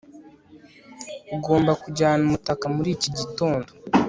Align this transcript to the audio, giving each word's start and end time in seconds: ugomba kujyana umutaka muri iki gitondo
ugomba 1.35 1.71
kujyana 1.81 2.21
umutaka 2.27 2.65
muri 2.75 2.89
iki 2.95 3.09
gitondo 3.17 3.69